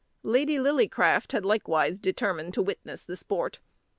[0.23, 3.59] Lady Lillycraft had likewise determined to witness the sport.